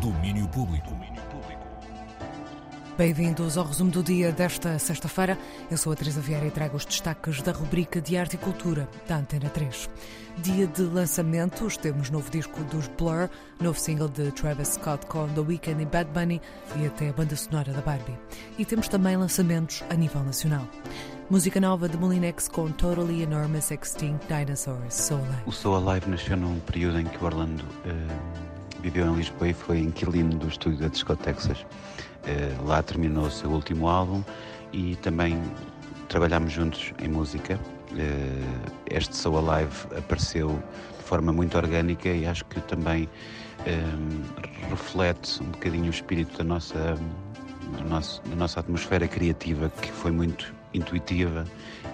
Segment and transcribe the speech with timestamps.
[0.00, 0.96] Domínio Público.
[2.98, 5.38] Bem-vindos ao resumo do dia desta sexta-feira.
[5.70, 8.88] Eu sou a Teresa Vieira e trago os destaques da rubrica de Arte e Cultura
[9.06, 9.90] da Antena 3.
[10.38, 13.28] Dia de lançamentos, temos novo disco dos Blur,
[13.60, 16.40] novo single de Travis Scott com The Weeknd e Bad Bunny
[16.76, 18.18] e até a banda sonora da Barbie.
[18.56, 20.66] E temos também lançamentos a nível nacional.
[21.28, 25.42] Música nova de Molinex com Totally Enormous Extinct Dinosaurs, Soul Alive.
[25.44, 28.45] O Soul Alive nasceu num período em que o Orlando uh,
[28.80, 31.60] viveu em Lisboa e foi inquilino do estúdio da Disco Texas.
[31.60, 34.22] Uh, lá terminou o seu último álbum
[34.72, 35.40] e também
[36.08, 37.58] trabalhámos juntos em música.
[37.92, 40.62] Uh, este Soul Alive apareceu
[40.98, 43.08] de forma muito orgânica e acho que também
[44.70, 46.96] reflete um bocadinho o espírito da nossa,
[47.76, 51.44] do nosso, da nossa atmosfera criativa, que foi muito intuitiva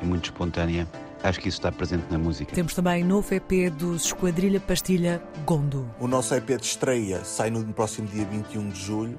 [0.03, 0.87] e muito espontânea.
[1.23, 2.53] Acho que isso está presente na música.
[2.53, 5.89] Temos também novo EP dos Esquadrilha Pastilha Gondo.
[6.01, 9.19] O nosso EP de estreia sai no próximo dia 21 de julho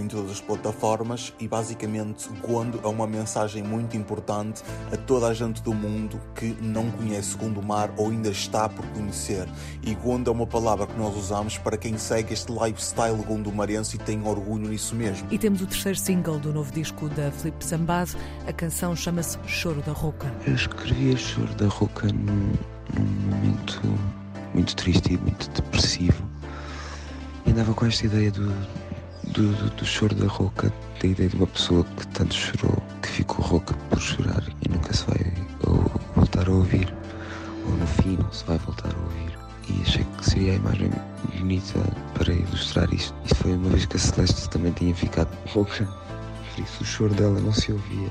[0.00, 5.34] em todas as plataformas e basicamente Gondo é uma mensagem muito importante a toda a
[5.34, 9.48] gente do mundo que não conhece Gondomar ou ainda está por conhecer.
[9.82, 13.98] E Gondo é uma palavra que nós usamos para quem segue este lifestyle gondomarense e
[13.98, 15.28] tem orgulho nisso mesmo.
[15.30, 18.12] E temos o terceiro single do novo disco da Felipe Zambado.
[18.46, 20.32] A canção chama-se Choro da Roca.
[20.46, 22.52] Eu escrevi Choro da Roca num,
[22.96, 23.82] num momento
[24.54, 26.22] muito triste e muito depressivo.
[27.46, 28.52] E andava com esta ideia do,
[29.32, 33.08] do, do, do, choro da rouca, da ideia de uma pessoa que tanto chorou, que
[33.08, 35.32] ficou rouca por chorar e nunca se vai
[35.66, 36.92] ou, voltar a ouvir,
[37.66, 39.38] ou no fim não se vai voltar a ouvir.
[39.68, 40.90] E achei que seria a imagem
[41.38, 41.78] bonita
[42.14, 43.14] para ilustrar isto.
[43.24, 47.14] Isto foi uma vez que a Celeste também tinha ficado rouca, por isso o choro
[47.14, 48.10] dela não se ouvia.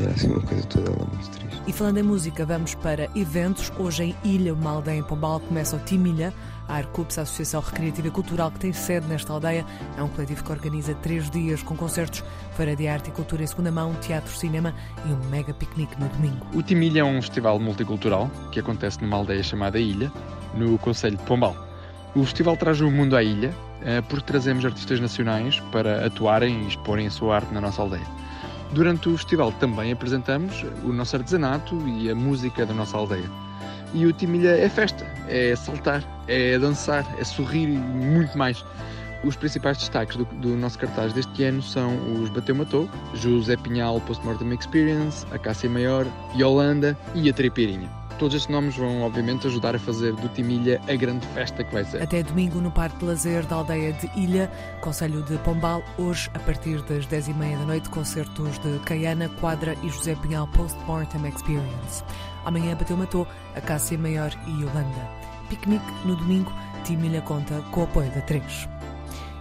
[0.00, 1.62] Era assim uma coisa toda ela muito triste.
[1.66, 3.72] E falando em música, vamos para eventos.
[3.78, 6.32] Hoje em Ilha, uma aldeia em Pombal, começa o Timilha.
[6.68, 9.64] A Arcups, a Associação Recreativa e Cultural que tem sede nesta aldeia,
[9.96, 12.22] é um coletivo que organiza três dias com concertos,
[12.56, 14.74] feira de arte e cultura em segunda mão, teatro, cinema
[15.06, 16.46] e um mega piquenique no domingo.
[16.54, 20.12] O Timilha é um festival multicultural que acontece numa aldeia chamada Ilha,
[20.54, 21.56] no Conselho de Pombal.
[22.14, 26.68] O festival traz o mundo à ilha, eh, porque trazemos artistas nacionais para atuarem e
[26.68, 28.06] exporem a sua arte na nossa aldeia.
[28.72, 33.30] Durante o festival também apresentamos o nosso artesanato e a música da nossa aldeia.
[33.94, 38.62] E o Timilha é festa, é saltar, é dançar, é sorrir e muito mais.
[39.24, 44.00] Os principais destaques do, do, nosso cartaz deste ano são os Bateu Matou, José Pinhal
[44.02, 46.06] Postmortem Experience, a Cássia Maior,
[46.36, 47.90] Yolanda e a Tripeirinha.
[48.18, 51.84] Todos estes nomes vão, obviamente, ajudar a fazer do Timilha a grande festa que vai
[51.84, 52.02] ser.
[52.02, 55.84] Até domingo no Parque de Lazer da aldeia de Ilha, Conselho de Pombal.
[55.96, 61.28] Hoje, a partir das 10h30 da noite, concertos de Caiana, Quadra e José Pinhal Postmortem
[61.28, 62.02] Experience.
[62.44, 65.08] Amanhã bateu matou a Cássia Maior e Yolanda.
[65.48, 66.52] Piquenique no domingo,
[66.84, 68.77] Timilha conta com o apoio da 3.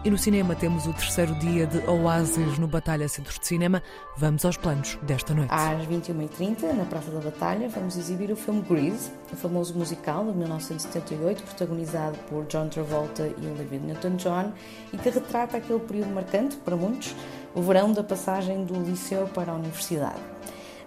[0.08, 3.84] E no cinema temos o terceiro dia de Oasis no Batalha Centros de Cinema.
[4.16, 5.52] Vamos aos planos desta noite.
[5.52, 10.38] Às 21h30, na Praça da Batalha, vamos exibir o filme Grease, o famoso musical de
[10.38, 14.54] 1978, protagonizado por John Travolta e Olivia Newton-John,
[14.94, 17.14] e que retrata aquele período marcante, para muitos,
[17.54, 20.37] o verão da passagem do liceu para a universidade.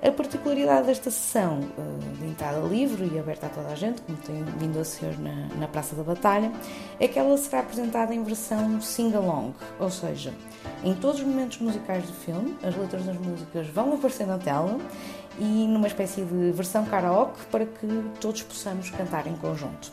[0.03, 4.17] A particularidade desta sessão eh, de entrada livre e aberta a toda a gente, como
[4.17, 6.51] tem vindo a ser na, na Praça da Batalha,
[6.99, 10.33] é que ela será apresentada em versão sing-along, ou seja,
[10.83, 14.79] em todos os momentos musicais do filme, as letras das músicas vão aparecer na tela
[15.39, 17.87] e numa espécie de versão karaoke para que
[18.21, 19.93] todos possamos cantar em conjunto.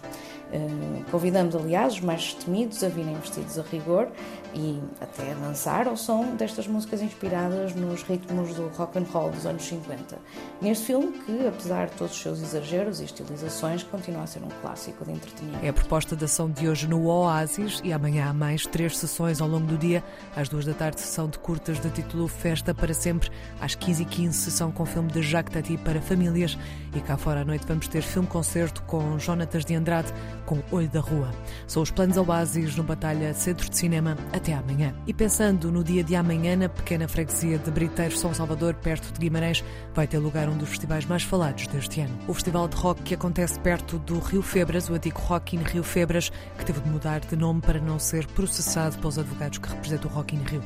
[0.52, 4.08] Uh, convidamos, aliás, os mais temidos a virem vestidos a rigor
[4.54, 9.30] e até a dançar ao som destas músicas inspiradas nos ritmos do rock and roll
[9.30, 10.18] dos anos 50.
[10.62, 14.50] Neste filme, que apesar de todos os seus exageros e estilizações, continua a ser um
[14.62, 15.66] clássico de entretenimento.
[15.66, 19.42] É a proposta da ação de hoje no Oasis e amanhã há mais três sessões
[19.42, 20.04] ao longo do dia.
[20.36, 23.30] Às duas da tarde, sessão de curtas de título Festa para Sempre.
[23.62, 26.58] Às 15h15, sessão com filme de Jacques Tati para famílias.
[26.96, 30.12] E cá fora à noite vamos ter filme-concerto com Jonatas de Andrade,
[30.48, 31.30] com Olho da Rua.
[31.68, 34.96] São os planos Oasis no Batalha Centro de Cinema até amanhã.
[35.06, 39.20] E pensando no dia de amanhã, na pequena freguesia de Briteiros, São Salvador, perto de
[39.20, 39.64] Guimarães,
[39.94, 42.18] vai ter lugar um dos festivais mais falados deste ano.
[42.28, 45.84] O festival de rock que acontece perto do Rio Febras, o antigo Rock in Rio
[45.84, 50.10] Febras, que teve de mudar de nome para não ser processado pelos advogados que representam
[50.10, 50.64] o Rock in Rio.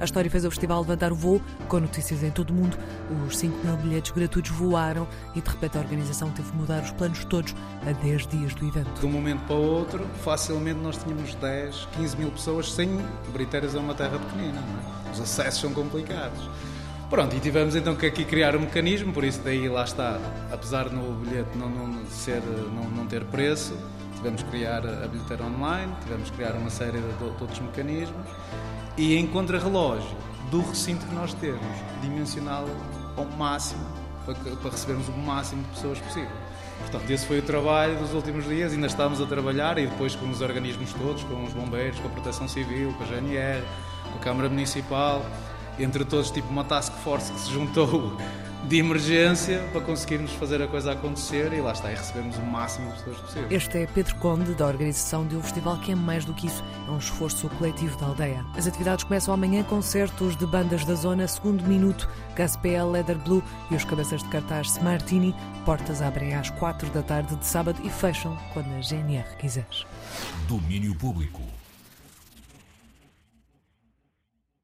[0.00, 2.76] A história fez o festival levantar o voo, com notícias em todo o mundo.
[3.26, 6.90] Os 5 mil bilhetes gratuitos voaram e de repente a organização teve de mudar os
[6.92, 7.54] planos todos
[7.86, 9.00] a 10 dias do evento.
[9.00, 13.00] De um momento para o outro, facilmente nós tínhamos 10, 15 mil pessoas sem
[13.32, 15.10] Briteiras é uma terra pequenina, é?
[15.10, 16.48] Os acessos são complicados.
[17.08, 20.18] Pronto, e tivemos então que aqui criar um mecanismo, por isso daí lá está,
[20.50, 23.76] apesar no bilhete não, não, ser, não, não ter preço,
[24.16, 28.26] tivemos que criar a bilheteira online, tivemos que criar uma série de, de outros mecanismos
[28.96, 30.16] e em contrarrelógio
[30.50, 31.66] do recinto que nós temos,
[32.00, 32.70] dimensioná-lo
[33.16, 33.84] ao máximo
[34.24, 36.30] para, recebermos o máximo de pessoas possível.
[36.80, 40.28] Portanto, esse foi o trabalho dos últimos dias, ainda estamos a trabalhar e depois com
[40.28, 43.64] os organismos todos, com os bombeiros, com a Proteção Civil, com a GNR,
[44.12, 45.24] com a Câmara Municipal,
[45.78, 48.16] entre todos, tipo uma task force que se juntou
[48.68, 52.90] de emergência para conseguirmos fazer a coisa acontecer e lá está, e recebermos o máximo
[52.90, 53.46] de pessoas possível.
[53.50, 56.64] Este é Pedro Conde, da organização de um festival que é mais do que isso,
[56.86, 58.44] é um esforço coletivo da aldeia.
[58.56, 63.76] As atividades começam amanhã, concertos de bandas da zona, segundo minuto, Gaspel, Leather Blue e
[63.76, 65.34] os cabeças de cartaz Smartini.
[65.64, 69.66] Portas abrem às quatro da tarde de sábado e fecham quando a GNR quiser.
[70.48, 71.40] Domínio Público.